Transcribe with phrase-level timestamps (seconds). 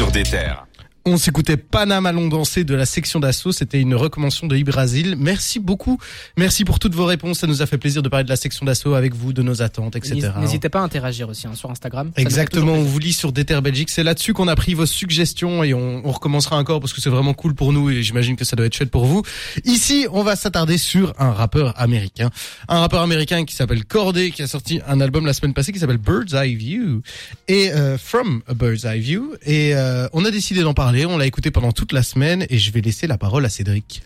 [0.00, 0.69] sur des terres.
[1.06, 3.52] On s'écoutait Panama Allons danser de la section d'assaut.
[3.52, 5.14] C'était une recommandation de Ibrasil.
[5.16, 5.96] Merci beaucoup.
[6.36, 7.38] Merci pour toutes vos réponses.
[7.38, 9.62] Ça nous a fait plaisir de parler de la section d'assaut avec vous, de nos
[9.62, 10.32] attentes, etc.
[10.40, 12.10] N'hésitez pas à interagir aussi hein, sur Instagram.
[12.16, 12.72] Exactement.
[12.72, 13.90] On vous lit sur Déter Belgique.
[13.90, 17.10] C'est là-dessus qu'on a pris vos suggestions et on, on recommencera encore parce que c'est
[17.10, 19.22] vraiment cool pour nous et j'imagine que ça doit être chouette pour vous.
[19.64, 22.30] Ici, on va s'attarder sur un rappeur américain.
[22.68, 25.78] Un rappeur américain qui s'appelle Cordé, qui a sorti un album la semaine passée qui
[25.78, 27.02] s'appelle Bird's Eye View
[27.46, 29.34] et euh, From a Bird's Eye View.
[29.46, 30.89] Et euh, on a décidé d'en parler.
[30.92, 34.02] On l'a écouté pendant toute la semaine et je vais laisser la parole à Cédric.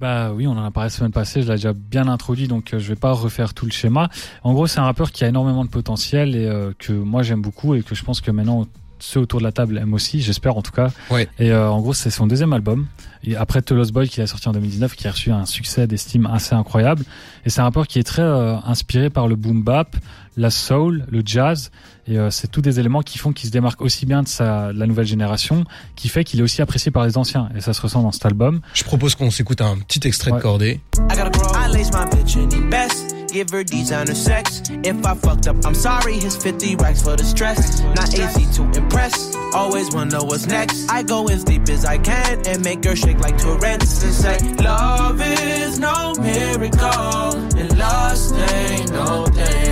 [0.00, 2.74] Bah oui, on en a parlé la semaine passée, je l'ai déjà bien introduit, donc
[2.74, 4.08] euh, je vais pas refaire tout le schéma.
[4.42, 7.40] En gros, c'est un rappeur qui a énormément de potentiel et euh, que moi j'aime
[7.40, 8.66] beaucoup et que je pense que maintenant
[9.00, 10.90] ceux autour de la table aiment aussi, j'espère en tout cas.
[11.10, 11.28] Ouais.
[11.38, 12.86] Et euh, en gros, c'est son deuxième album.
[13.24, 15.86] Et après The Lost Boy qui a sorti en 2019, qui a reçu un succès
[15.86, 17.04] d'estime assez incroyable.
[17.44, 19.96] Et c'est un rappeur qui est très euh, inspiré par le boom bap,
[20.36, 21.70] la soul, le jazz.
[22.06, 24.72] Et euh, c'est tous des éléments qui font qu'il se démarque aussi bien de, sa,
[24.72, 25.64] de la nouvelle génération,
[25.96, 27.48] qui fait qu'il est aussi apprécié par les anciens.
[27.56, 28.60] Et ça se ressent dans cet album.
[28.72, 30.42] Je propose qu'on s'écoute un petit extrait de Ouais.
[30.42, 30.80] Cordé.
[31.10, 31.50] I gotta grow.
[31.54, 34.62] I Give her designer sex.
[34.82, 36.14] If I fucked up, I'm sorry.
[36.14, 37.80] His 50 racks for the stress.
[37.94, 39.32] Not easy to impress.
[39.54, 40.90] Always wonder what's next.
[40.90, 44.38] I go as deep as I can and make her shake like Tourette's and say,
[44.54, 49.67] Love is no miracle and lust ain't no thing.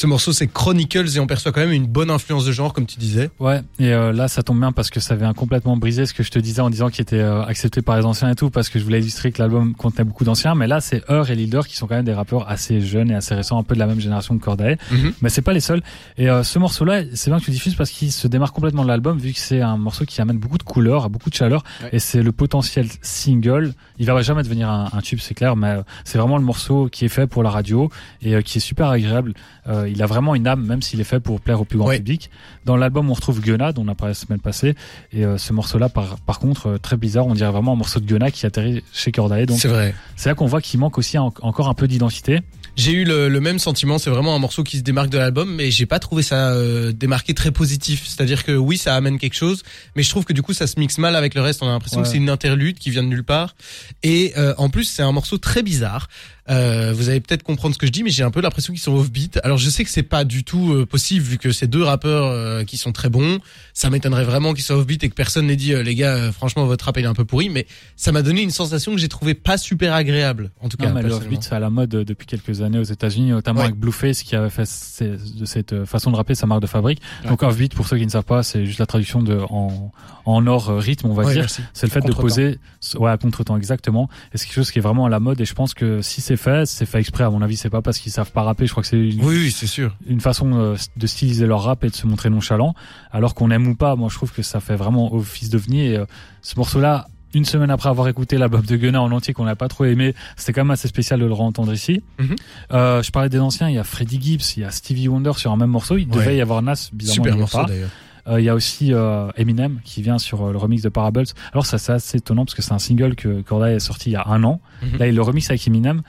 [0.00, 2.86] Ce morceau c'est Chronicles et on perçoit quand même une bonne influence de genre comme
[2.86, 3.30] tu disais.
[3.40, 6.22] Ouais, et euh, là ça tombe bien parce que ça vient complètement briser ce que
[6.22, 8.68] je te disais en disant qu'il était euh, accepté par les anciens et tout, parce
[8.68, 11.66] que je voulais illustrer que l'album contenait beaucoup d'anciens, mais là c'est Heur et Leader
[11.66, 13.86] qui sont quand même des rappeurs assez jeunes et assez récents, un peu de la
[13.88, 15.14] même génération que Cordae, Mhm.
[15.20, 15.82] mais c'est pas les seuls.
[16.16, 18.88] Et euh, ce morceau-là, c'est bien que tu diffuses parce qu'il se démarre complètement de
[18.88, 21.88] l'album vu que c'est un morceau qui amène beaucoup de couleurs, beaucoup de chaleur, Ouais.
[21.94, 23.72] et c'est le potentiel single.
[23.98, 27.04] Il va jamais devenir un, un tube, c'est clair, mais c'est vraiment le morceau qui
[27.04, 27.90] est fait pour la radio
[28.22, 29.34] et qui est super agréable.
[29.66, 31.90] Euh, il a vraiment une âme, même s'il est fait pour plaire au plus grand
[31.90, 32.30] public.
[32.64, 34.74] Dans l'album, on retrouve Gunna, dont on a parlé la semaine passée,
[35.12, 38.00] et euh, ce morceau-là, par, par contre, euh, très bizarre, on dirait vraiment un morceau
[38.00, 39.46] de Gunna qui atterrit chez Cordae.
[39.46, 39.94] Donc C'est vrai.
[40.16, 42.40] c'est là qu'on voit qu'il manque aussi en- encore un peu d'identité.
[42.76, 45.52] J'ai eu le, le même sentiment, c'est vraiment un morceau qui se démarque de l'album,
[45.52, 48.06] mais j'ai pas trouvé ça euh, démarqué très positif.
[48.06, 49.64] C'est-à-dire que oui, ça amène quelque chose,
[49.96, 51.60] mais je trouve que du coup ça se mixe mal avec le reste.
[51.62, 52.04] On a l'impression Ouais.
[52.04, 53.56] que c'est une interlude qui vient de nulle part.
[54.04, 56.06] Et euh, en plus, c'est un morceau très bizarre.
[56.50, 58.82] Euh, vous allez peut-être comprendre ce que je dis, mais j'ai un peu l'impression qu'ils
[58.82, 59.38] sont off-beat.
[59.44, 62.24] Alors je sais que c'est pas du tout euh, possible vu que c'est deux rappeurs
[62.26, 63.38] euh, qui sont très bons.
[63.74, 66.32] Ça m'étonnerait vraiment qu'ils soient off-beat et que personne n'ait dit euh, les gars, euh,
[66.32, 67.50] franchement votre rap il est un peu pourri.
[67.50, 67.66] Mais
[67.96, 70.50] ça m'a donné une sensation que j'ai trouvé pas super agréable.
[70.60, 73.30] En tout cas, mais le offbeat, c'est à la mode depuis quelques années aux États-Unis,
[73.30, 73.64] notamment Ouais.
[73.66, 74.64] avec Blueface qui avait fait
[75.02, 77.00] de cette façon de rapper sa marque de fabrique.
[77.28, 79.92] Donc offbeat, pour ceux qui ne savent pas, c'est juste la traduction de en,
[80.24, 81.46] en or rythme, on va Ouais, dire.
[81.50, 82.58] C'est le fait de poser,
[82.98, 84.08] ouais, à contre-temps exactement.
[84.32, 85.40] Et c'est quelque chose qui est vraiment à la mode.
[85.40, 87.24] Et je pense que si c'est fait, c'est fait exprès.
[87.24, 88.66] À mon avis, c'est pas parce qu'ils savent pas rapper.
[88.66, 89.94] Je crois que c'est une, Oui, oui, c'est sûr.
[90.06, 92.74] une façon euh, de styliser leur rap et de se montrer nonchalant.
[93.12, 95.82] Alors qu'on aime ou pas, moi je trouve que ça fait vraiment office d'ovni.
[95.82, 96.06] Et euh,
[96.40, 99.68] ce morceau-là, une semaine après avoir écouté l'album de Gunna en entier qu'on n'a pas
[99.68, 102.02] trop aimé, c'était quand même assez spécial de le entendre ici.
[102.18, 102.36] Mhm.
[102.72, 105.32] Euh, je parlais des anciens, il y a Freddie Gibbs, il y a Stevie Wonder
[105.36, 105.98] sur un même morceau.
[105.98, 107.64] Il devait y avoir Nas, bizarrement Super il morceau pas.
[107.66, 107.90] d'ailleurs.
[108.28, 111.24] Euh, Il y a aussi euh, Eminem qui vient sur euh, le remix de Parables.
[111.52, 114.12] Alors ça c'est assez étonnant parce que c'est un single que Cordae a sorti il
[114.14, 114.60] y a un an.
[114.82, 114.98] Mhm.
[114.98, 116.02] Là il le remix avec Eminem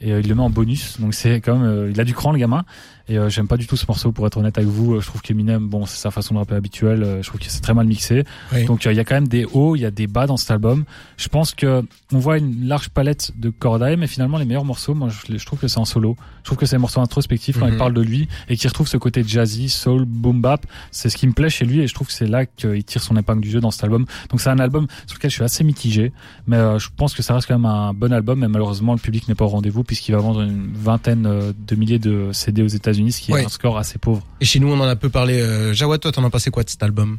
[0.00, 1.00] et euh, il le met en bonus.
[1.00, 2.64] Donc c'est quand même, euh, il a du cran le gamin.
[3.08, 5.00] Et euh, j'aime pas du tout ce morceau pour être honnête avec vous.
[5.00, 7.20] Je trouve qu'Eminem, bon c'est sa façon de rapper habituelle.
[7.22, 8.24] Je trouve que c'est très mal mixé.
[8.52, 8.64] Oui.
[8.64, 10.50] Donc il y a quand même des hauts, il y a des bas dans cet
[10.50, 10.84] album.
[11.16, 14.94] Je pense que on voit une large palette de Cordae, mais finalement les meilleurs morceaux,
[14.94, 16.16] moi je, trouve que c'est en solo.
[16.40, 17.74] Je trouve que c'est un morceau introspectif quand Mhm.
[17.74, 20.66] il parle de lui et qui retrouve ce côté jazzy, soul, boom bap.
[20.90, 23.04] C'est ce qui me plaît chez lui et je trouve que c'est là qu'il tire
[23.04, 24.04] son épingle du jeu dans cet album.
[24.30, 26.12] Donc c'est un album sur lequel je suis assez mitigé,
[26.48, 28.40] mais je pense que ça reste quand même un bon album.
[28.40, 31.74] Mais malheureusement le public n'est pas au rendez-vous puisqu'il va vendre une vingtaine euh, de
[31.76, 33.42] milliers de CD aux États-Unis, ce qui Ouais.
[33.42, 34.26] est un score assez pauvre.
[34.40, 35.40] Et chez nous, on en a peu parlé.
[35.40, 37.18] Euh, Jawad, toi, t'en as passé quoi de cet album?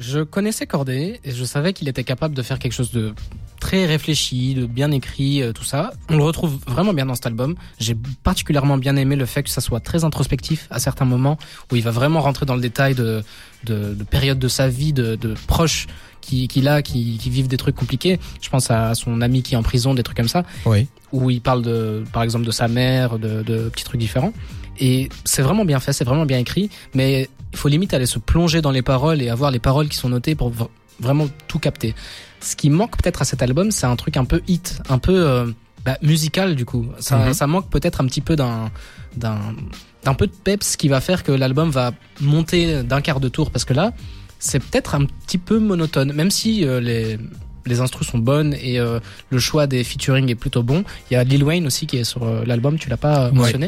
[0.00, 3.14] Je connaissais Corday et je savais qu'il était capable de faire quelque chose de
[3.58, 5.90] très réfléchi, de bien écrit, euh, tout ça.
[6.08, 7.56] On le retrouve vraiment bien dans cet album.
[7.80, 11.36] J'ai particulièrement bien aimé le fait que ça soit très introspectif à certains moments
[11.72, 13.24] où il va vraiment rentrer dans le détail de,
[13.64, 15.88] de, de périodes de sa vie, de, de proches
[16.20, 18.20] qui- qu'il a, qui, qui vivent des trucs compliqués.
[18.40, 20.86] Je pense à son ami qui est en prison, des trucs comme ça Oui.
[21.10, 24.32] où il parle de, par exemple, de sa mère, de, de petits trucs différents.
[24.78, 27.28] Et c'est vraiment bien fait, c'est vraiment bien écrit, mais
[27.58, 30.34] faut limite aller se plonger dans les paroles et avoir les paroles qui sont notées
[30.34, 30.52] pour
[31.00, 31.94] vraiment tout capter.
[32.40, 35.14] Ce qui manque peut-être à cet album, c'est un truc un peu hit, un peu
[35.28, 35.46] euh,
[35.84, 36.86] bah, musical du coup.
[37.00, 37.34] Ça, Mhm.
[37.34, 38.70] ça manque peut-être un petit peu d'un
[39.16, 43.50] d'un peu de peps qui va faire que l'album va monter d'un quart de tour
[43.50, 43.92] parce que là,
[44.38, 47.18] c'est peut-être un petit peu monotone, même si euh, les
[47.66, 48.98] les instrus sont bonnes et euh,
[49.30, 50.84] le choix des featuring est plutôt bon.
[51.10, 53.32] Il y a Lil Wayne aussi qui est sur l'album, tu l'as pas Ouais.
[53.32, 53.66] mentionné.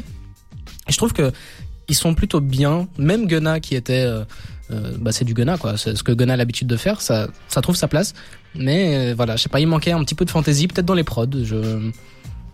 [0.89, 1.33] Et je trouve que
[1.91, 2.89] ils sont plutôt bien.
[2.97, 4.23] Même Gunna qui était euh,
[4.71, 5.77] euh, bah c'est du Gunna quoi.
[5.77, 8.15] C'est ce que Gunna a l'habitude de faire, ça, ça trouve sa place.
[8.55, 10.95] Mais euh, voilà, je sais pas, il manquait un petit peu de fantaisie, peut-être dans
[10.95, 11.27] les prods.
[11.45, 11.91] Je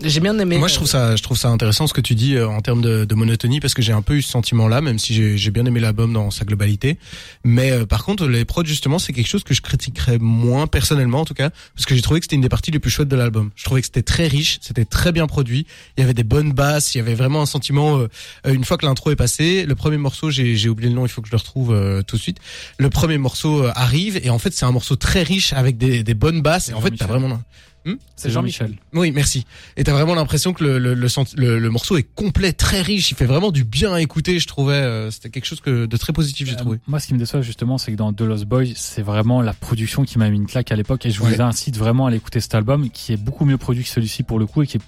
[0.02, 0.58] j'ai bien aimé.
[0.58, 2.82] Moi, je trouve ça, je trouve ça intéressant ce que tu dis euh, en termes
[2.82, 5.50] de, de monotonie parce que j'ai un peu eu ce sentiment-là, même si j'ai j'ai
[5.50, 6.98] bien aimé l'album dans sa globalité.
[7.44, 11.20] Mais euh, par contre, les prods justement, c'est quelque chose que je critiquerais moins personnellement
[11.20, 13.08] en tout cas, parce que j'ai trouvé que c'était une des parties les plus chouettes
[13.08, 13.50] de l'album.
[13.56, 15.66] Je trouvais que c'était très riche, c'était très bien produit.
[15.96, 17.98] Il y avait des bonnes basses, il y avait vraiment un sentiment.
[17.98, 18.08] euh,
[18.46, 21.08] une fois que l'intro est passé, le premier morceau, j'ai j'ai oublié le nom, il
[21.08, 22.38] faut que je le retrouve euh, tout de suite.
[22.78, 26.02] Le premier morceau euh, arrive et en fait, c'est un morceau très riche avec des,
[26.02, 27.40] des bonnes basses et en fait, t'as vraiment.
[27.86, 28.74] Hmm C'est Jean-Michel.
[28.94, 29.46] oui, merci.
[29.76, 32.82] Et t'as vraiment l'impression que le, le, le, sent- le- le morceau est complet, très
[32.82, 33.10] riche.
[33.12, 34.74] Il fait vraiment du bien à écouter, je trouvais.
[34.74, 36.78] euh, C'était quelque chose que, de très positif, j'ai Euh, trouvé.
[36.88, 39.52] Moi, ce qui me déçoit justement, c'est que dans The Lost Boy, c'est vraiment la
[39.52, 41.40] production qui m'a mis une claque à l'époque et je vous Ouais.
[41.40, 44.38] incite vraiment à aller écouter cet album qui est beaucoup mieux produit que celui-ci pour
[44.40, 44.80] le coup et qui est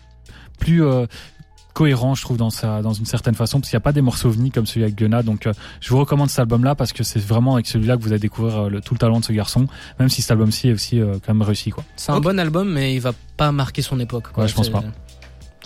[0.59, 1.07] plus euh,
[1.79, 4.01] cohérent, je trouve, dans sa, dans une certaine façon, parce qu'il n'y a pas des
[4.01, 5.23] morceaux ovnis comme celui avec Gunna.
[5.23, 8.09] Donc, euh, je vous recommande cet album-là parce que c'est vraiment avec celui-là que vous
[8.09, 9.69] allez découvrir euh, le, tout le talent de ce garçon,
[10.01, 11.85] même si cet album-ci est aussi euh, quand même réussi, quoi.
[11.95, 14.33] C'est un bon album, mais il va pas marquer son époque.
[14.33, 14.43] Quoi.
[14.43, 14.83] Ouais, je pense pas.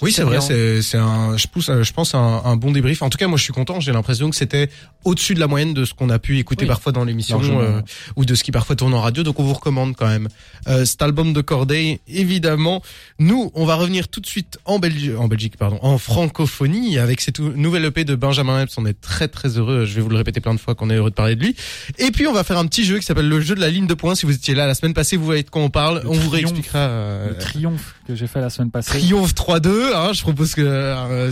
[0.00, 0.40] Oui, c'est vrai.
[0.40, 1.36] C'est c'est un.
[1.36, 1.68] Je pousse.
[1.68, 3.02] euh, Je pense un, un bon débrief.
[3.02, 3.78] En tout cas, moi, je suis content.
[3.78, 4.68] J'ai l'impression que c'était
[5.04, 6.68] au-dessus de la moyenne de ce qu'on a pu écouter Oui.
[6.68, 7.80] parfois dans l'émission euh,
[8.16, 9.22] ou de ce qui parfois tourne en radio.
[9.22, 10.28] Donc, on vous recommande quand même
[10.68, 12.00] euh, cet album de Corday.
[12.08, 12.82] Évidemment,
[13.18, 17.20] nous, on va revenir tout de suite en Belgique, en Belgique, pardon, en francophonie avec
[17.20, 18.76] cette nouvelle EP de Benjamin Epps.
[18.78, 19.84] On est très très heureux.
[19.84, 21.54] Je vais vous le répéter plein de fois qu'on est heureux de parler de lui.
[21.98, 23.86] Et puis, on va faire un petit jeu qui s'appelle le jeu de la ligne
[23.86, 24.14] de points.
[24.14, 26.00] Si vous étiez là la semaine passée, vous voyez de quoi on parle.
[26.02, 26.78] Le on vous réexpliquera.
[26.78, 28.90] euh, Le triomphe que j'ai fait la semaine passée.
[28.98, 31.30] Triomphe 3-2, hein, je propose que euh,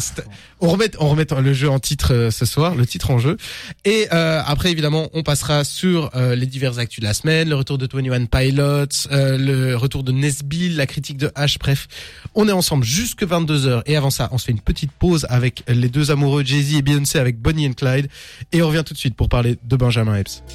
[0.61, 3.37] remette on remette le jeu en titre euh, ce soir, le titre en jeu.
[3.85, 7.79] Et euh, après évidemment, on passera sur les divers actus de la semaine, le retour
[7.79, 11.89] de 21 Pilots, le retour de Nesbill, la critique de H, bref.
[12.35, 15.63] On est ensemble jusque 22h et avant ça, on se fait une petite pause avec
[15.69, 18.09] les deux amoureux Jay-Z et Beyoncé avec Bonnie and Clyde
[18.53, 20.43] et on revient tout de suite pour parler de Benjamin Epps.